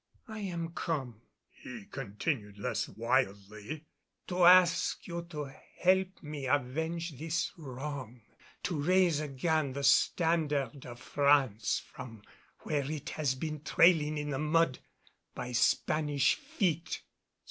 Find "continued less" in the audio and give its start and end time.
1.91-2.87